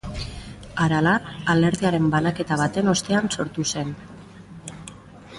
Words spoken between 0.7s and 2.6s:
Aralar alderdiaren banaketa